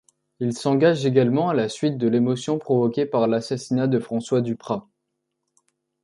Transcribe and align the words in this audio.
Il 0.39 0.57
s'engage 0.57 1.05
également 1.05 1.49
à 1.49 1.53
la 1.53 1.69
suite 1.69 1.99
de 1.99 2.07
l'émotion 2.07 2.57
provoquée 2.57 3.05
par 3.05 3.27
l'assassinat 3.27 3.85
de 3.85 3.99
François 3.99 4.41
Duprat. 4.41 4.89